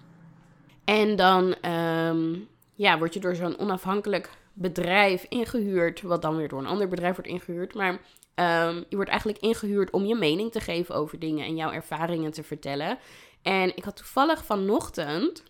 [0.91, 6.59] En dan um, ja, word je door zo'n onafhankelijk bedrijf ingehuurd, wat dan weer door
[6.59, 7.75] een ander bedrijf wordt ingehuurd.
[7.75, 11.71] Maar um, je wordt eigenlijk ingehuurd om je mening te geven over dingen en jouw
[11.71, 12.99] ervaringen te vertellen.
[13.43, 15.43] En ik had toevallig vanochtend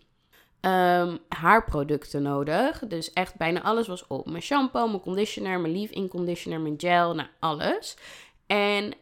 [0.61, 2.79] um, haarproducten nodig.
[2.79, 4.26] Dus echt bijna alles was op.
[4.26, 7.96] Mijn shampoo, mijn conditioner, mijn leave-in conditioner, mijn gel, nou alles.
[8.46, 8.94] En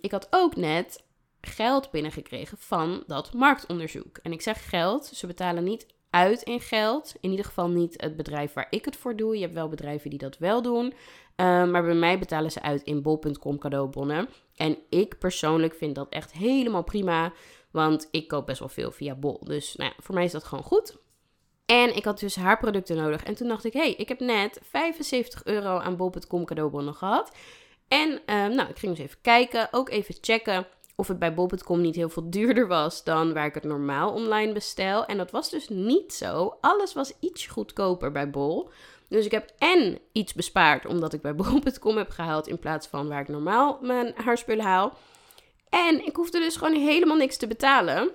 [0.00, 1.04] ik had ook net
[1.46, 4.18] geld binnengekregen van dat marktonderzoek.
[4.22, 7.14] En ik zeg geld, ze betalen niet uit in geld.
[7.20, 9.34] In ieder geval niet het bedrijf waar ik het voor doe.
[9.34, 10.84] Je hebt wel bedrijven die dat wel doen.
[10.84, 14.28] Um, maar bij mij betalen ze uit in bol.com cadeaubonnen.
[14.54, 17.32] En ik persoonlijk vind dat echt helemaal prima.
[17.70, 19.38] Want ik koop best wel veel via Bol.
[19.44, 20.96] Dus nou ja, voor mij is dat gewoon goed.
[21.66, 23.22] En ik had dus haarproducten nodig.
[23.22, 27.36] En toen dacht ik, hé, hey, ik heb net 75 euro aan bol.com cadeaubonnen gehad.
[27.88, 31.80] En um, nou, ik ging eens even kijken, ook even checken of het bij bol.com
[31.80, 35.06] niet heel veel duurder was dan waar ik het normaal online bestel.
[35.06, 36.56] En dat was dus niet zo.
[36.60, 38.70] Alles was iets goedkoper bij Bol.
[39.08, 43.08] Dus ik heb en iets bespaard omdat ik bij bol.com heb gehaald in plaats van
[43.08, 44.92] waar ik normaal mijn haarspullen haal.
[45.68, 48.10] En ik hoefde dus gewoon helemaal niks te betalen.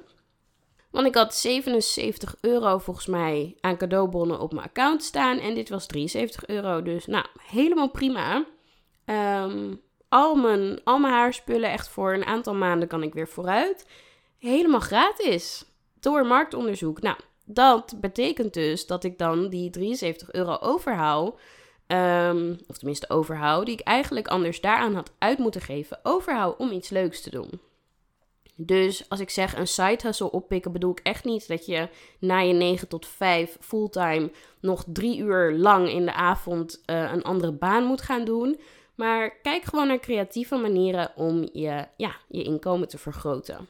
[0.91, 5.39] Want ik had 77 euro volgens mij aan cadeaubonnen op mijn account staan.
[5.39, 6.81] En dit was 73 euro.
[6.81, 8.45] Dus nou, helemaal prima.
[9.05, 9.73] Ehm,
[10.11, 13.85] al, mijn, al mijn haarspullen, echt voor een aantal maanden kan ik weer vooruit.
[14.37, 15.65] Helemaal gratis.
[15.99, 17.01] Door marktonderzoek.
[17.01, 21.39] Nou, dat betekent dus dat ik dan die 73 euro overhoud.
[21.87, 26.71] Um, of tenminste overhoud, die ik eigenlijk anders daaraan had uit moeten geven, overhoud om
[26.71, 27.61] iets leuks te doen.
[28.55, 32.39] Dus als ik zeg een side hustle oppikken, bedoel ik echt niet dat je na
[32.39, 37.51] je 9 tot 5 fulltime nog drie uur lang in de avond uh, een andere
[37.51, 38.59] baan moet gaan doen.
[38.95, 43.69] Maar kijk gewoon naar creatieve manieren om je, ja, je inkomen te vergroten.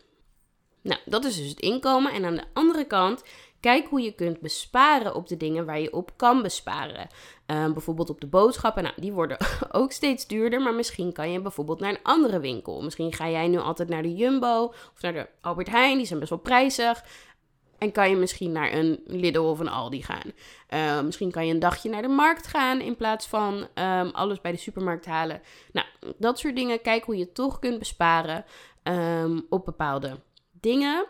[0.81, 2.13] Nou, dat is dus het inkomen.
[2.13, 3.23] En aan de andere kant,
[3.59, 7.07] kijk hoe je kunt besparen op de dingen waar je op kan besparen.
[7.47, 8.83] Uh, bijvoorbeeld op de boodschappen.
[8.83, 9.37] Nou, die worden
[9.71, 10.61] ook steeds duurder.
[10.61, 12.81] Maar misschien kan je bijvoorbeeld naar een andere winkel.
[12.81, 15.97] Misschien ga jij nu altijd naar de Jumbo of naar de Albert Heijn.
[15.97, 17.03] Die zijn best wel prijzig.
[17.81, 20.31] En kan je misschien naar een Lidl of een Aldi gaan.
[20.69, 24.41] Uh, misschien kan je een dagje naar de markt gaan in plaats van um, alles
[24.41, 25.41] bij de supermarkt halen.
[25.71, 26.81] Nou, dat soort dingen.
[26.81, 28.45] Kijk hoe je toch kunt besparen
[28.83, 30.19] um, op bepaalde
[30.51, 31.05] dingen.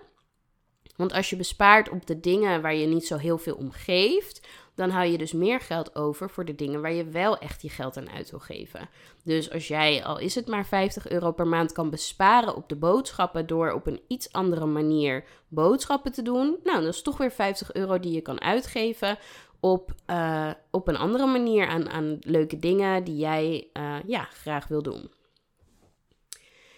[0.95, 4.47] Want als je bespaart op de dingen waar je niet zo heel veel om geeft,
[4.81, 7.69] dan hou je dus meer geld over voor de dingen waar je wel echt je
[7.69, 8.89] geld aan uit wil geven.
[9.23, 12.75] Dus als jij, al is het maar 50 euro per maand, kan besparen op de
[12.75, 17.31] boodschappen door op een iets andere manier boodschappen te doen, nou, dat is toch weer
[17.31, 19.17] 50 euro die je kan uitgeven
[19.59, 24.67] op, uh, op een andere manier aan, aan leuke dingen die jij uh, ja, graag
[24.67, 25.11] wil doen.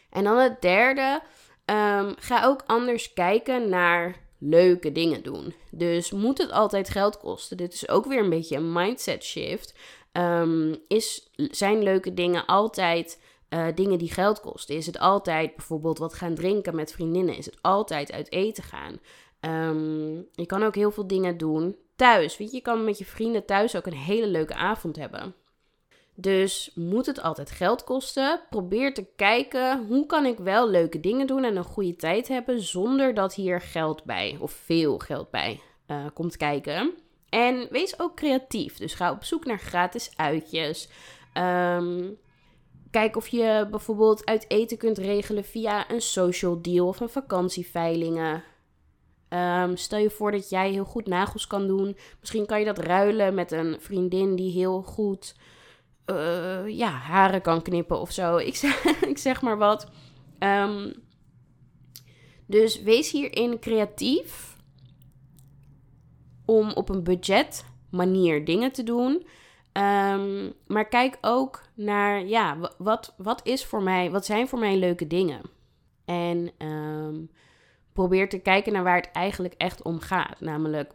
[0.10, 1.22] En dan het derde,
[1.66, 5.53] um, ga ook anders kijken naar leuke dingen doen.
[5.71, 7.58] Dus moet het altijd geld kosten?
[7.58, 9.73] Dit is ook weer een beetje een mindset shift.
[10.12, 14.75] Um, is, zijn leuke dingen altijd uh, dingen die geld kosten?
[14.75, 17.38] Is het altijd bijvoorbeeld wat gaan drinken met vriendinnen?
[17.38, 18.99] Is het altijd uit eten gaan?
[19.69, 22.38] Um, je kan ook heel veel dingen doen thuis.
[22.38, 25.36] Weet je, je kan met je vrienden thuis ook een hele leuke avond hebben.
[26.15, 28.41] Dus moet het altijd geld kosten?
[28.49, 32.62] Probeer te kijken hoe kan ik wel leuke dingen doen en een goede tijd hebben
[32.62, 36.93] zonder dat hier geld bij of veel geld bij uh, komt kijken.
[37.30, 38.78] En wees ook creatief.
[38.78, 40.89] Dus ga op zoek naar gratis uitjes.
[41.34, 42.17] Um,
[42.91, 48.43] kijk of je bijvoorbeeld uit eten kunt regelen via een social deal of een vakantieveilingen.
[49.30, 51.97] Um, stel je voor dat jij heel goed nagels kan doen.
[52.19, 55.36] Misschien kan je dat ruilen met een vriendin die heel goed
[56.06, 58.38] uh, ja, haren kan knippen of zo.
[58.38, 59.88] Ik zeg, ik zeg maar wat.
[60.39, 60.94] Um,
[62.46, 64.58] dus wees hierin creatief
[66.46, 69.28] om op een budget manier dingen te doen.
[69.74, 74.78] Um, maar kijk ook naar, ja, wat, wat is voor mij, wat zijn voor mij
[74.78, 75.42] leuke dingen?
[76.06, 77.30] En um,
[77.94, 80.39] probeer te kijken naar waar het eigenlijk echt om gaat.
[80.39, 80.94] Namelijk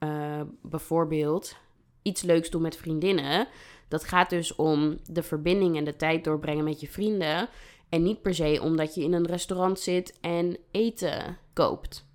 [0.00, 1.56] uh, bijvoorbeeld
[2.02, 3.48] iets leuks doen met vriendinnen.
[3.88, 7.48] Dat gaat dus om de verbinding en de tijd doorbrengen met je vrienden.
[7.88, 12.06] En niet per se omdat je in een restaurant zit en eten koopt.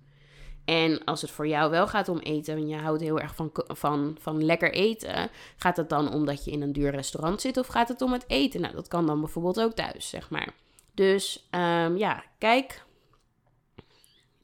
[0.64, 3.50] En als het voor jou wel gaat om eten en je houdt heel erg van,
[3.54, 7.66] van, van lekker eten, gaat het dan omdat je in een duur restaurant zit of
[7.66, 8.60] gaat het om het eten?
[8.60, 10.54] Nou, dat kan dan bijvoorbeeld ook thuis, zeg maar.
[10.94, 12.84] Dus um, ja, kijk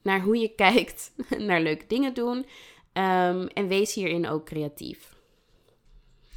[0.02, 2.36] naar hoe je kijkt naar leuke dingen doen.
[2.36, 5.15] Um, en wees hierin ook creatief.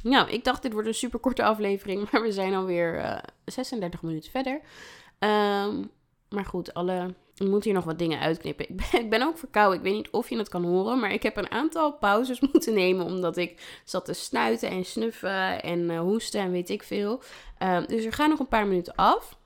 [0.02, 3.22] Nou, ik dacht dit wordt een super korte aflevering, maar we zijn alweer uh, eh,
[3.44, 4.60] 36 minuten verder.
[5.18, 5.90] Um,
[6.28, 8.68] maar goed, alle, ik moet hier nog wat dingen uitknippen.
[8.68, 9.78] Ik ben, ik ben ook verkouden.
[9.78, 12.74] Ik weet niet of je het kan horen, maar ik heb een aantal pauzes moeten
[12.74, 17.22] nemen omdat ik zat te snuiten en snuffen en uh, hoesten en weet ik veel.
[17.62, 19.38] Um, dus er gaan nog een paar minuten af.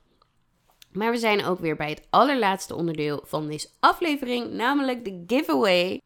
[0.91, 6.01] Maar we zijn ook weer bij het allerlaatste onderdeel van deze aflevering, namelijk de giveaway.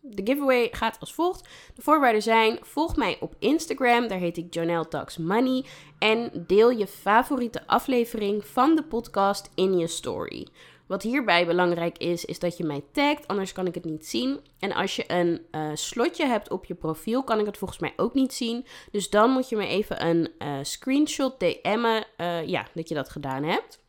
[0.00, 1.48] De giveaway gaat als volgt.
[1.74, 5.64] De voorwaarden zijn: volg mij op Instagram, daar heet ik Jonelle Talks Money.
[5.98, 10.46] En deel je favoriete aflevering van de podcast in je story.
[10.90, 14.40] Wat hierbij belangrijk is, is dat je mij tagt, anders kan ik het niet zien.
[14.58, 17.92] En als je een uh, slotje hebt op je profiel, kan ik het volgens mij
[17.96, 18.66] ook niet zien.
[18.90, 23.08] Dus dan moet je me even een uh, screenshot DM'en, uh, ja, dat je dat
[23.08, 23.79] gedaan hebt.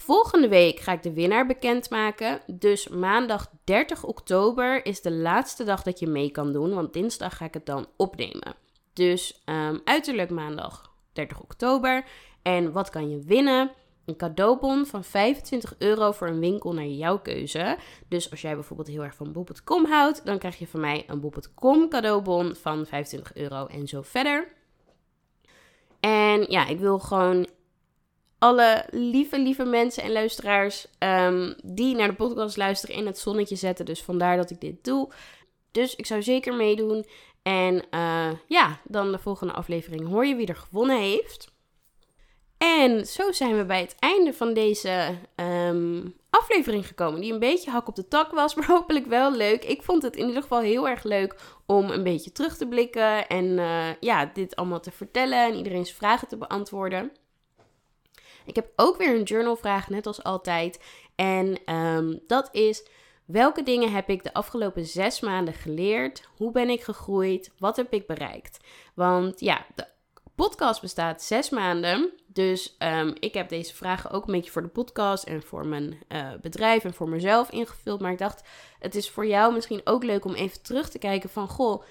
[0.00, 2.40] Volgende week ga ik de winnaar bekendmaken.
[2.46, 6.74] Dus maandag 30 oktober is de laatste dag dat je mee kan doen.
[6.74, 8.54] Want dinsdag ga ik het dan opnemen.
[8.92, 12.04] Dus um, uiterlijk maandag 30 oktober.
[12.42, 13.70] En wat kan je winnen?
[14.04, 17.76] Een cadeaubon van 25 euro voor een winkel naar jouw keuze.
[18.08, 21.20] Dus als jij bijvoorbeeld heel erg van bol.com houdt, dan krijg je van mij een
[21.20, 24.52] bol.com cadeaubon van 25 euro en zo verder.
[26.00, 27.46] En ja, ik wil gewoon
[28.40, 33.56] alle lieve, lieve mensen en luisteraars ehm, die naar de podcast luisteren in het zonnetje
[33.56, 33.84] zetten.
[33.84, 35.08] Dus vandaar dat ik dit doe.
[35.70, 37.06] Dus ik zou zeker meedoen.
[37.42, 41.52] En uh, ja, dan de volgende aflevering hoor je wie er gewonnen heeft.
[42.58, 47.20] En zo zijn we bij het einde van deze um, aflevering gekomen.
[47.20, 49.64] Die een beetje hak op de tak was, maar hopelijk wel leuk.
[49.64, 53.28] Ik vond het in ieder geval heel erg leuk om een beetje terug te blikken.
[53.28, 57.12] En uh, ja, dit allemaal te vertellen en iedereen's vragen te beantwoorden.
[58.50, 60.80] Ik heb ook weer een journalvraag, net als altijd.
[61.14, 62.86] En um, dat is:
[63.24, 66.28] welke dingen heb ik de afgelopen zes maanden geleerd?
[66.36, 67.52] Hoe ben ik gegroeid?
[67.58, 68.58] Wat heb ik bereikt?
[68.94, 69.86] Want ja, de
[70.34, 72.10] podcast bestaat zes maanden.
[72.26, 75.98] Dus um, ik heb deze vragen ook een beetje voor de podcast en voor mijn
[76.08, 78.00] uh, bedrijf en voor mezelf ingevuld.
[78.00, 81.30] Maar ik dacht, het is voor jou misschien ook leuk om even terug te kijken
[81.30, 81.82] van, goh,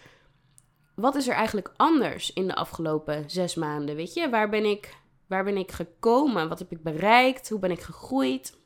[0.96, 3.96] wat is er eigenlijk anders in de afgelopen zes maanden?
[3.96, 4.98] Weet je, waar ben ik
[5.30, 6.50] Waar ben ik gekomen?
[6.50, 7.50] Wat heb ik bereikt?
[7.50, 8.58] Hoe ben ik gegroeid?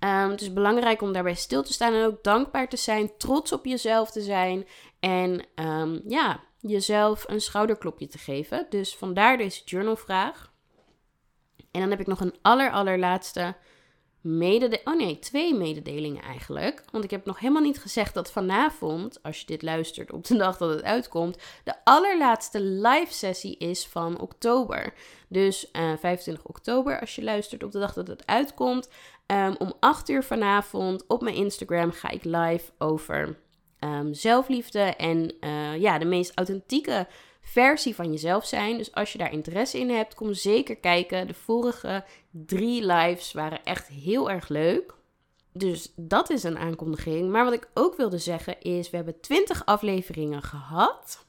[0.00, 3.52] Um, het is belangrijk om daarbij stil te staan en ook dankbaar te zijn, trots
[3.52, 4.66] op jezelf te zijn
[5.00, 8.66] en um, ja, jezelf een schouderklopje te geven.
[8.68, 10.52] Dus vandaar deze journalvraag.
[11.70, 13.54] En dan heb ik nog een aller allerlaatste
[14.20, 16.84] medede oh nee, twee mededelingen eigenlijk.
[16.92, 20.36] Want ik heb nog helemaal niet gezegd dat vanavond, als je dit luistert op de
[20.44, 24.92] dag dat het uitkomt, de allerlaatste live sessie is van oktober.
[25.28, 28.88] Dus uh, eh, 25 oktober, als je luistert op de dag dat het uitkomt.
[29.26, 33.38] Um, om 8 uur vanavond op mijn Instagram ga ik live over
[33.80, 37.06] um, zelfliefde en uh, ja, de meest authentieke
[37.48, 38.76] versie van jezelf zijn.
[38.76, 41.26] Dus als je daar interesse in hebt, kom zeker kijken.
[41.26, 44.94] De vorige drie lives waren echt heel erg leuk.
[45.52, 47.30] Dus dat is een aankondiging.
[47.30, 51.26] Maar wat ik ook wilde zeggen is: we hebben 20 afleveringen gehad.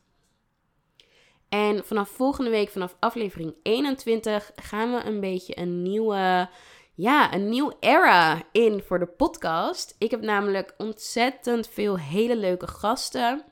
[1.50, 6.50] En vanaf volgende week, vanaf aflevering 21, gaan we een beetje een nieuwe,
[6.94, 9.96] ja, een nieuw era in voor de podcast.
[9.98, 13.44] Ik heb namelijk ontzettend veel hele leuke gasten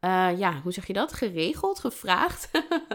[0.00, 1.12] uh, ja, hoe zeg je dat?
[1.12, 2.50] Geregeld, gevraagd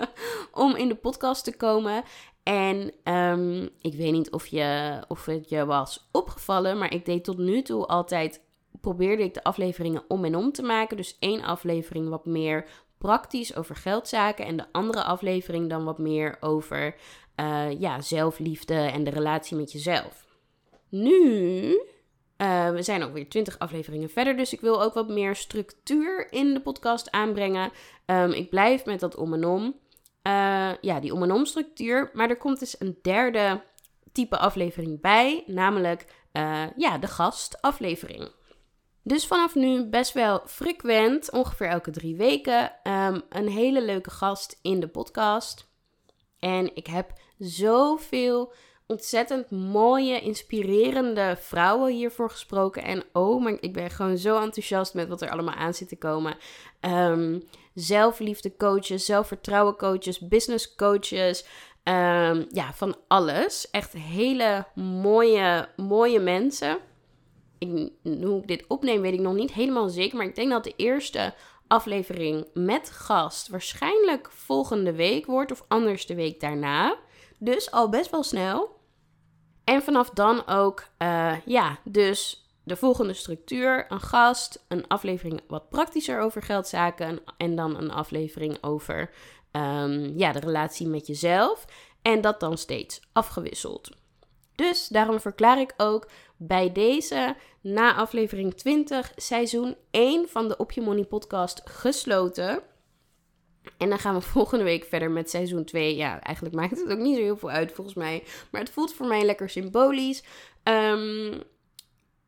[0.51, 2.03] om in de podcast te komen.
[2.43, 7.23] En um, ik weet niet of, je, of het je was opgevallen, maar ik deed
[7.23, 8.41] tot nu toe altijd,
[8.81, 10.97] probeerde ik de afleveringen om en om te maken.
[10.97, 12.65] Dus één aflevering wat meer
[12.97, 16.95] praktisch over geldzaken en de andere aflevering dan wat meer over
[17.39, 20.25] uh, ja, zelfliefde en de relatie met jezelf.
[20.89, 21.79] Nu
[22.37, 26.31] uh, we zijn ook weer 20 afleveringen verder, dus ik wil ook wat meer structuur
[26.31, 27.71] in de podcast aanbrengen.
[28.05, 29.63] Um, ik blijf met dat om en om.
[30.27, 32.09] Uh, ja, die om en om structuur.
[32.13, 33.63] Maar er komt dus een derde
[34.11, 38.31] type aflevering bij, namelijk uh, ja, de gastaflevering.
[39.03, 44.59] Dus vanaf nu best wel frequent, ongeveer elke drie weken, um, een hele leuke gast
[44.61, 45.69] in de podcast.
[46.39, 48.53] En ik heb zoveel
[48.87, 52.83] ontzettend mooie, inspirerende vrouwen hiervoor gesproken.
[52.83, 55.97] En oh, maar ik ben gewoon zo enthousiast met wat er allemaal aan zit te
[55.97, 56.37] komen.
[56.81, 57.43] Um,
[57.73, 61.45] zelfliefde coaches, zelfvertrouwen coaches, business coaches.
[61.83, 63.69] Um, ja, van alles.
[63.71, 66.77] Echt hele mooie, mooie mensen.
[67.57, 70.17] Ik, hoe ik dit opneem, weet ik nog niet helemaal zeker.
[70.17, 71.33] Maar ik denk dat de eerste
[71.67, 75.51] aflevering met gast waarschijnlijk volgende week wordt.
[75.51, 76.97] Of anders de week daarna.
[77.45, 78.79] Dus al best wel snel.
[79.63, 85.69] En vanaf dan ook, uh, ja, dus de volgende structuur: een gast, een aflevering wat
[85.69, 89.09] praktischer over geldzaken en dan een aflevering over
[89.51, 91.65] um, ja, de relatie met jezelf.
[92.01, 93.89] En dat dan steeds afgewisseld.
[94.55, 100.71] Dus daarom verklaar ik ook bij deze na aflevering 20 seizoen 1 van de Op
[100.71, 102.63] Je Money podcast gesloten.
[103.77, 105.95] En dan gaan we volgende week verder met seizoen 2.
[105.95, 108.23] Ja, eigenlijk maakt het ook niet zo heel veel uit volgens mij.
[108.51, 110.23] Maar het voelt voor mij lekker symbolisch.
[110.63, 111.43] Um,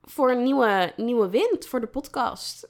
[0.09, 2.67] voor een nieuwe, nieuwe wind voor de podcast.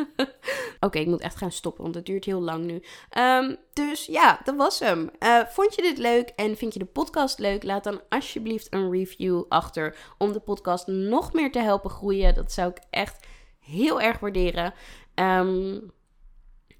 [0.80, 2.82] Oké, ik moet echt gaan stoppen, want het duurt heel lang nu.
[3.18, 5.10] Um, dus ja, dat was hem.
[5.18, 7.62] Uh, vond je dit leuk en vind je de podcast leuk?
[7.62, 12.34] Laat dan alsjeblieft een review achter om de podcast nog meer te helpen groeien.
[12.34, 13.26] Dat zou ik echt
[13.58, 14.74] heel erg waarderen.
[15.14, 15.92] Um,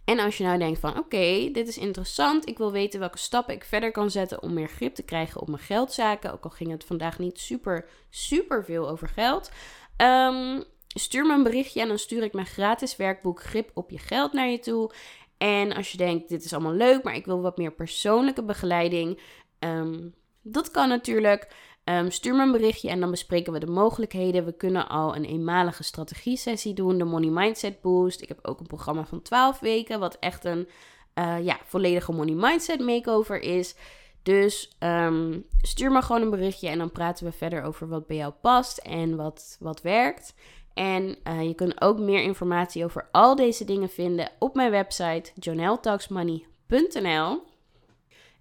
[0.07, 3.55] en als je nou denkt van oké, dit is interessant, ik wil weten welke stappen
[3.55, 6.71] ik verder kan zetten om meer grip te krijgen op mijn geldzaken, ook al ging
[6.71, 9.51] het vandaag niet super, super veel over geld.
[9.97, 13.99] Um, stuur me een berichtje en dan stuur ik mijn gratis werkboek Grip op je
[13.99, 14.91] geld naar je toe.
[15.39, 19.21] En als je denkt, dit is allemaal leuk, maar ik wil wat meer persoonlijke begeleiding,
[19.59, 21.49] um, dat kan natuurlijk.
[21.89, 24.45] Um, stuur me een berichtje en dan bespreken we de mogelijkheden.
[24.45, 28.23] We kunnen al een eenmalige strategie-sessie doen, de Money Mindset Boost.
[28.23, 30.69] Ik heb ook een programma van 12 weken, wat echt een
[31.15, 33.75] uh, ja, volledige Money Mindset makeover is.
[34.23, 38.17] Dus ehm, stuur me gewoon een berichtje en dan praten we verder over wat bij
[38.17, 40.35] jou past en wat, wat werkt.
[40.75, 45.31] En uh, je kunt ook meer informatie over al deze dingen vinden op mijn website
[45.35, 47.43] joneltalksmoney.nl.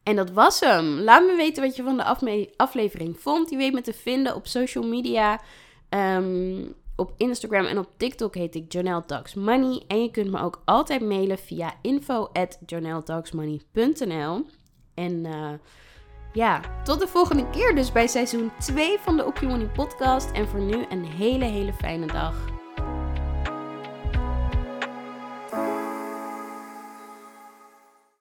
[0.06, 0.99] En dat was hem.
[0.99, 3.49] Laat me weten wat je van de aflevering vond.
[3.49, 5.41] Je weet me te vinden op social media.
[5.89, 9.84] Um, op Instagram en op TikTok heet ik Jonelle Talks Money.
[9.88, 12.30] En je kunt me ook altijd mailen via info
[14.93, 15.49] En uh,
[16.34, 20.32] ja, tot de volgende keer dus bij seizoen 2 van de Op Money podcast.
[20.32, 22.55] En voor nu een hele, hele fijne dag.